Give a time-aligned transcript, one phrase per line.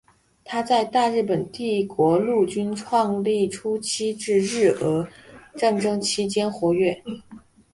[0.43, 5.07] 他在大日本帝国陆军创立初期至日俄
[5.55, 7.03] 战争期间活跃。